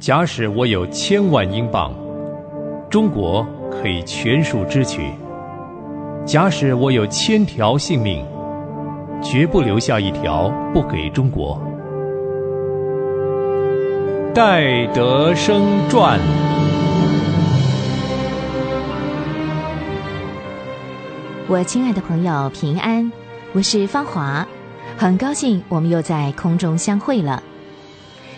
[0.00, 1.92] 假使我有千万英镑，
[2.88, 5.02] 中国可以全数支取；
[6.24, 8.24] 假使我有千条性命，
[9.22, 11.60] 绝不留下一条不给中国。
[14.34, 15.60] 戴德生
[15.90, 16.18] 传。
[21.46, 23.12] 我亲爱的朋友，平安，
[23.52, 24.48] 我是芳华，
[24.96, 27.42] 很高兴我们又在空中相会了。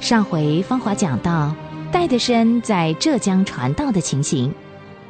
[0.00, 1.54] 上回芳华讲到
[1.92, 4.52] 戴德生在浙江传道的情形，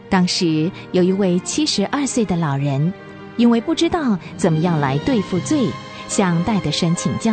[0.08, 2.92] 当时有一位七十二岁的老人，
[3.36, 5.68] 因为不知道怎么样来对付罪，
[6.08, 7.32] 向戴德生请教。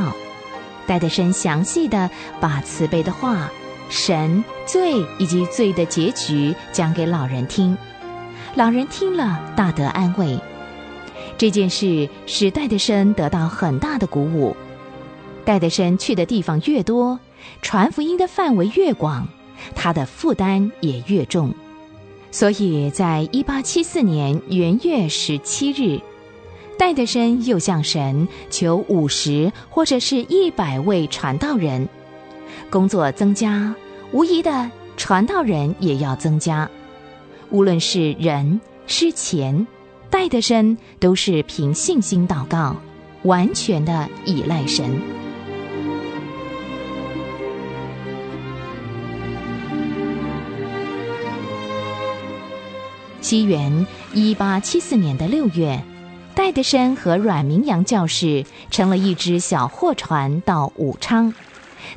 [0.85, 3.49] 戴德生详细的把慈悲的话、
[3.89, 7.75] 神、罪以及罪的结局讲给老人听，
[8.53, 10.39] 老人听了大得安慰。
[11.39, 14.55] 这件事使戴德生得到很大的鼓舞。
[15.43, 17.19] 戴德生去的地方越多，
[17.61, 19.27] 传福音的范围越广，
[19.75, 21.53] 他的负担也越重。
[22.31, 25.99] 所以在一八七四年元月十七日，
[26.77, 31.87] 戴德生又向神求五十或者是一百位传道人。
[32.69, 33.73] 工作增加，
[34.11, 36.69] 无疑的传道人也要增加。
[37.49, 39.65] 无论是人是钱。
[40.09, 42.77] 戴德生都是凭信心祷告，
[43.23, 44.89] 完全的依赖神。
[53.27, 55.83] 西元一八七四年的六月，
[56.33, 61.33] 戴德生和阮明阳教士乘了一只小货船到武昌，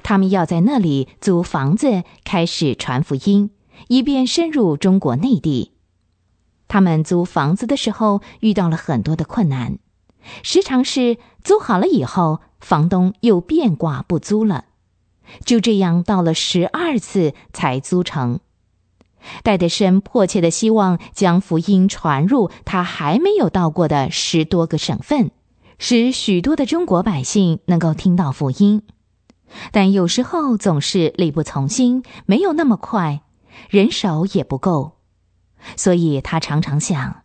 [0.02, 3.50] 他们要在那里租房子，开始传福音，
[3.86, 5.70] 以便深入中国内地。
[6.66, 9.78] 他们租房子的时候遇到了很多的困难，
[10.42, 14.64] 时常是租好了以后，房东又变卦不租了，
[15.44, 18.40] 就这样到了十二次才租成。
[19.42, 25.30] 戴德生迫切的希望将福音传入他还没有到过的十多个省份，
[25.78, 28.82] 使许多的中国百姓能够听到福音，
[29.72, 33.22] 但有时候总是力不从心，没有那么快，
[33.68, 34.98] 人手也不够。
[35.76, 37.22] 所以他常常想，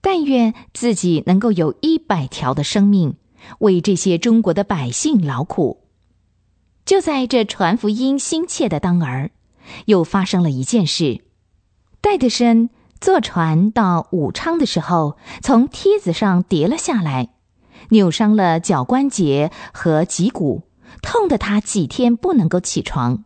[0.00, 3.16] 但愿自己能够有一百条的生命，
[3.58, 5.84] 为这些中国的百姓劳苦。
[6.86, 9.30] 就在这传福音心切的当儿，
[9.86, 11.22] 又发生了一件事：
[12.00, 12.70] 戴德生
[13.00, 17.30] 坐船到武昌的时候，从梯子上跌了下来，
[17.90, 20.62] 扭伤了脚关节和脊骨，
[21.02, 23.24] 痛得他几天不能够起床。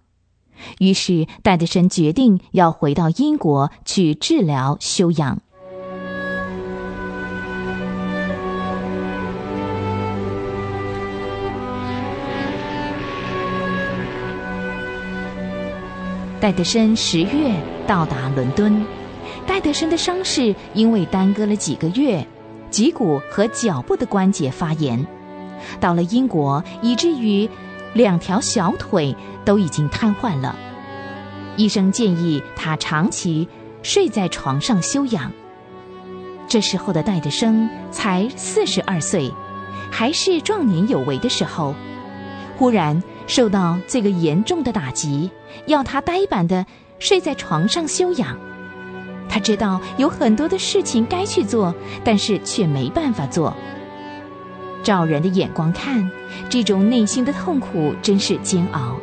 [0.79, 5.43] 于是，戴德生决定要回到英国去治疗休养。
[16.43, 17.55] 戴德生十月
[17.87, 18.85] 到达伦敦，
[19.47, 22.27] 戴德生的伤势因为耽搁了几个月，
[22.69, 25.07] 脊骨和脚部的关节发炎，
[25.79, 27.49] 到了英国，以至于。
[27.95, 29.15] 两条小腿
[29.45, 30.57] 都已经瘫痪了，
[31.59, 33.47] 医生建议他长期
[33.83, 35.31] 睡在床上休养。
[36.49, 39.31] 这时候的戴德生才四十二岁，
[39.91, 41.75] 还是壮年有为的时候，
[42.57, 45.31] 忽然受到这个严重的打击，
[45.67, 46.67] 要他呆板的
[46.99, 48.39] 睡在床上休养。
[49.29, 51.75] 他知道有很多的事情该去做，
[52.05, 53.55] 但是却没办法做。
[54.83, 56.11] 照人的眼光看，
[56.51, 58.97] 这种内心的痛苦真是煎熬。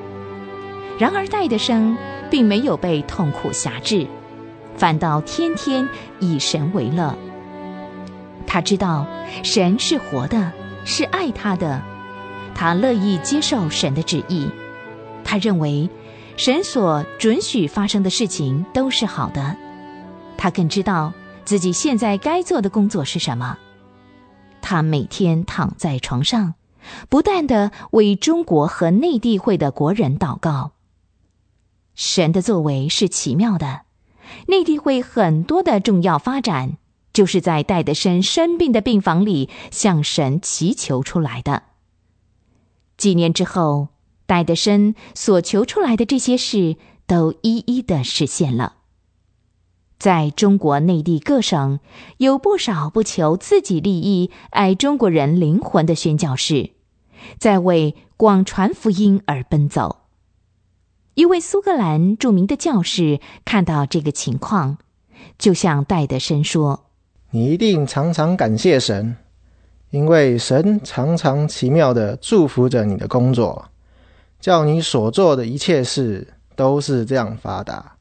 [1.00, 1.98] 然而戴德生
[2.30, 4.06] 并没有被痛苦辖制，
[4.76, 5.88] 反倒天天
[6.20, 7.18] 以神为乐。
[8.46, 9.08] 他知道
[9.44, 10.52] 神是活的，
[10.84, 11.82] 是爱他的，
[12.60, 14.52] 他乐意接受神的旨意。
[15.24, 15.90] 他认为
[16.36, 19.56] 神所准许发生的事情都是好的。
[20.38, 21.14] 他更知道
[21.46, 23.58] 自己现在该做的工作是什么。
[24.62, 26.56] 他每天躺在床上，
[27.08, 30.74] 不断的为中国和内地会的国人祷告。
[31.96, 33.84] 神的作为是奇妙的，
[34.48, 36.76] 内地会很多的重要发展，
[37.14, 41.64] 就是在戴德生生病的病房里向神祈求出来的。
[43.00, 43.88] 几年之后，
[44.28, 46.76] 戴德生所求出来的这些事
[47.08, 48.76] 都一一的实现了。
[49.98, 51.80] 在中国内地各省，
[52.18, 56.72] 有不少不求自己利益、爱中国人灵魂的宣教士，
[57.38, 60.02] 在为广传福音而奔走。
[61.16, 64.78] 一位苏格兰著名的教士看到这个情况，
[65.38, 66.92] 就向戴德生说
[67.32, 69.18] ：“你一定常常感谢神，
[69.92, 73.70] 因为神常常奇妙的祝福着你的工作，
[74.40, 77.96] 叫你所做的一切事都是这样发达。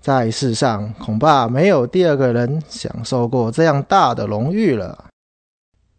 [0.00, 5.06] 在世上，恐怕没有第二个人享受过这样大的荣誉了。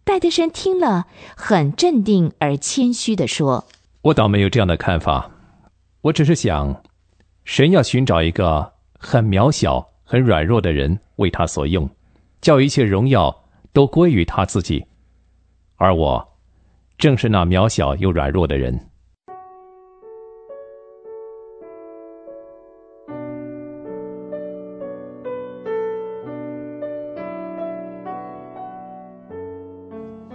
[0.03, 1.05] 戴德生听了，
[1.35, 3.65] 很镇定而谦虚地说
[4.01, 5.29] ：“我倒没有这样的看法，
[6.01, 6.81] 我只是想，
[7.45, 11.87] 神要寻找一个很渺小、很软弱的人为他所用，
[12.41, 14.85] 叫一切荣耀都归于他自己，
[15.81, 16.23] 而我
[16.99, 18.79] 正是那渺小又软弱的人。”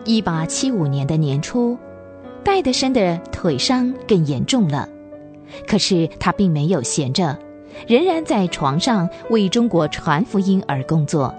[0.05, 1.79] 一八七五年的年初，
[2.45, 4.89] 戴德生的腿伤更严重了。
[5.67, 7.39] 可是他并没有闲着，
[7.87, 11.33] 仍然在床上为中国传福音而工作。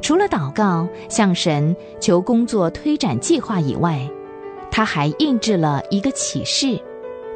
[0.00, 4.00] 除了祷告、向神求工作推展计划以外，
[4.70, 6.80] 他还印制了一个启示，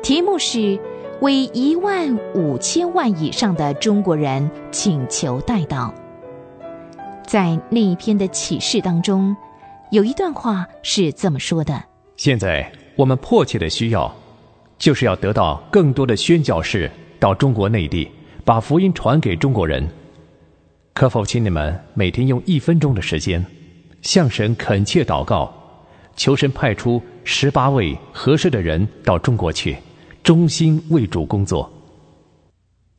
[0.03, 0.79] 题目是
[1.21, 5.91] “为一万五千万以上的中国人请求代祷”。
[7.27, 9.37] 在那一篇的启示当中。
[9.91, 11.83] 有一段话是这么说的
[12.19, 14.15] ：“现在我们迫切的需要，
[14.77, 18.07] 就是要得到更多的宣教士到中国内地，
[18.45, 19.89] 把福音传给中国人。
[20.99, 23.47] 可否请你们每天用一分钟的时间，
[24.03, 25.55] 向神恳切祷告，
[26.17, 29.79] 求神派出十八位合适的人到中国去，
[30.25, 31.71] 忠心为主工作。”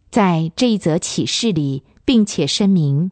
[0.10, 3.12] 在这一则启示里，并且声明。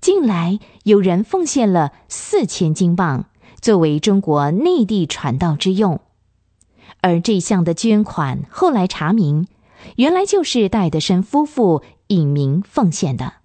[0.00, 3.24] 近来有人奉献了四千金镑，
[3.60, 6.00] 作为中国内地传道之用，
[7.00, 9.48] 而这项的捐款后来查明，
[9.96, 13.39] 原来就是戴德生夫妇隐名奉献的。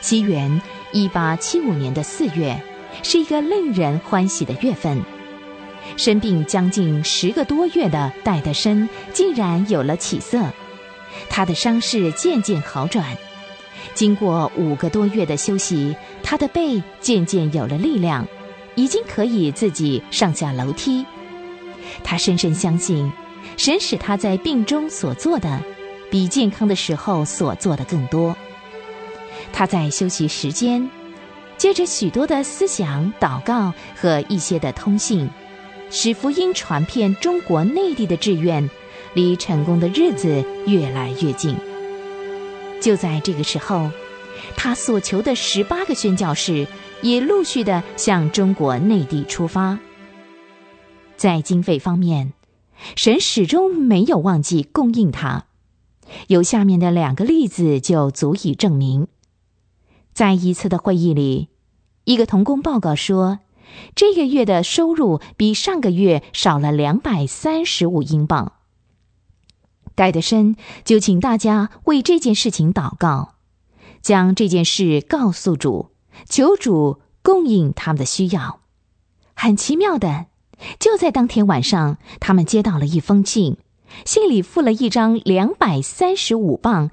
[0.00, 0.60] 西元
[0.92, 2.60] 一八七五年的四月，
[3.02, 5.00] 是一个令人欢喜的月份。
[5.96, 10.42] 生病将近十个多月的戴德生竟然有了起色，
[11.28, 13.04] 他的伤势渐渐好转。
[13.94, 18.26] 经过五个多月的休息，他的背渐渐有了力量，
[18.74, 21.04] 已经可以自己上下楼梯。
[22.04, 23.10] 他深深相信，
[23.56, 25.60] 神使他在病中所做的，
[26.10, 28.36] 比健康的时候所做的更多。
[29.52, 30.88] 他在休息时间，
[31.56, 35.28] 接着许多的思想、祷告和一些的通信。
[35.92, 38.70] 使福音传遍中国内地的志愿，
[39.12, 41.56] 离成功的日子越来越近。
[42.80, 43.90] 就在这个时候，
[44.56, 46.68] 他所求的十八个宣教士
[47.02, 49.80] 也陆续的向中国内地出发。
[51.16, 52.34] 在经费方面，
[52.94, 55.46] 神始终没有忘记供应他。
[56.28, 59.08] 有下面的两个例子就足以证明。
[60.12, 61.48] 在一次的会议里，
[62.04, 63.38] 一个童工报告说。
[63.94, 68.54] 这个月的收入比上个月少了两百三十五英镑。
[69.94, 73.34] 戴德生就请大家为这件事情祷告，
[74.02, 75.90] 将这件事告诉主，
[76.28, 78.58] 求主供应他们的需要。
[79.34, 80.26] 很奇妙的，
[80.80, 83.56] 就在当天晚上，他们接到了一封信，
[84.04, 86.90] 信里附了一张两百三十五磅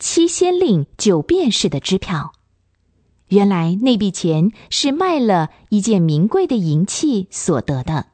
[0.00, 2.32] 七先令九便士的支票。
[3.28, 8.06] 原来那笔钱是卖了一件名贵的银器所得的。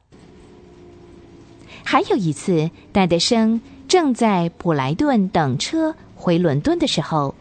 [1.83, 7.35] 还有一次，戴德生正在普莱顿等车回伦敦的时候，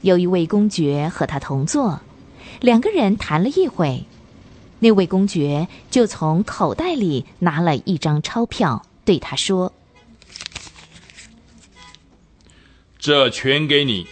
[0.00, 2.00] 有一位公爵和他同坐，
[2.60, 4.06] 两个人谈了一会，
[4.78, 9.72] 那位公爵就从口袋里拿了一张钞票，对他说
[12.98, 14.06] ：“这全给你，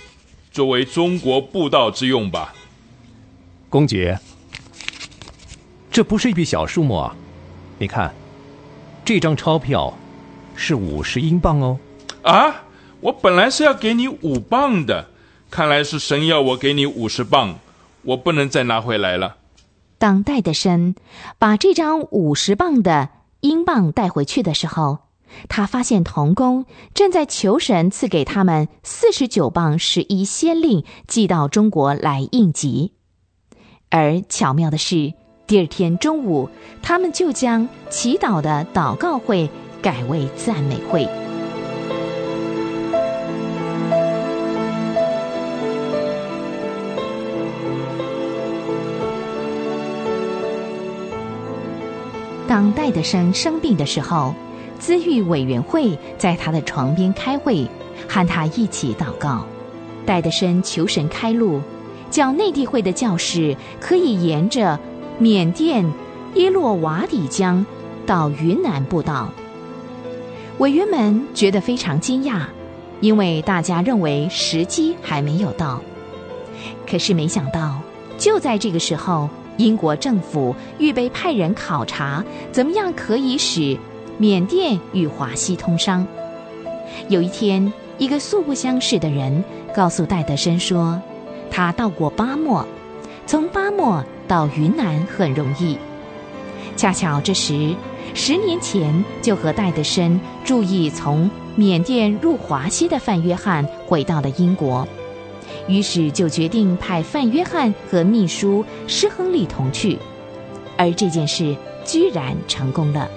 [0.51, 2.55] 作为中国布道之用吧。”
[3.71, 4.19] 公爵，
[5.93, 7.15] 这不是一笔小数目啊！
[7.79, 8.13] 你看，
[9.05, 9.97] 这张钞票
[10.57, 11.79] 是五十英镑哦。
[12.23, 12.65] 啊，
[13.01, 15.09] 我本来是要给你五磅的，
[15.49, 17.55] 看来是神要我给你五十磅，
[18.03, 19.37] 我不能再拿回来了。
[19.99, 20.97] 当戴德生
[21.39, 23.11] 把这张五十磅的
[23.41, 24.99] 英镑带回去的时候，
[25.49, 32.95] 他发现童工正在求神赐给他们四十九磅十一先令寄到中国来应急。
[33.91, 35.13] 而巧妙的是，
[35.49, 36.49] 第二天中午，
[36.81, 39.51] 他们就将祈祷的祷告会
[39.83, 41.09] 改为赞美会。
[52.47, 54.33] 当戴德生生病的时候，
[54.79, 57.67] 资育委员会在他的床边开会，
[58.09, 59.45] 和他一起祷告。
[60.07, 61.61] 戴德生求神开路。
[62.11, 64.79] 叫内地会的教士可以沿着
[65.19, 65.85] 缅甸
[66.35, 67.65] 伊洛瓦底江
[68.07, 69.33] 到云南布道。
[70.59, 72.43] 委员们觉得非常惊讶，
[73.01, 75.81] 因为大家认为时机还没有到。
[76.87, 77.81] 可是没想到，
[78.19, 83.79] 就在这个时候，英国政府预备派人考察，怎么样可以使
[84.19, 86.07] 缅甸与华西通商。
[87.09, 89.43] 有一天，一个素不相识的人
[89.75, 91.01] 告诉戴德生说，
[91.51, 92.67] 他到过巴莫，
[93.27, 95.77] 从巴莫到云南很容易。
[96.77, 97.75] 恰巧这时。
[98.13, 104.85] 十年前就和戴德生注意从缅甸入华西的范约翰回到了英国，
[105.69, 109.97] 于是就决定派范约翰和秘书施亨利同去，
[110.77, 111.55] 而这件事
[111.85, 113.09] 居然成功了。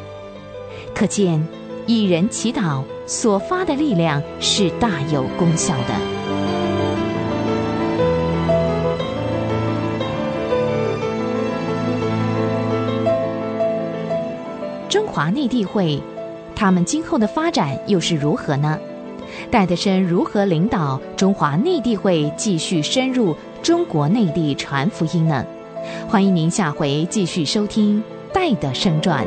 [0.94, 1.44] 可见，
[1.88, 6.13] 一人祈祷所发的力量是大有功效的。
[14.94, 16.00] 中华内地会，
[16.56, 18.78] 他们今后的发展又是如何呢？
[19.50, 25.44] 戴德生如何领导中华内地会继续深入中国内地传福音呢？
[26.08, 27.98] 欢迎您下回继续收听
[28.32, 29.26] 《戴德生传》。